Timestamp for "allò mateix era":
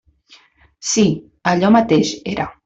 1.53-2.49